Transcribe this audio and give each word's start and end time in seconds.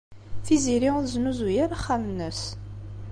Tiziri 0.45 0.89
ur 0.97 1.03
tesnuzuy 1.05 1.55
ara 1.63 1.75
axxam-nnes. 1.77 2.41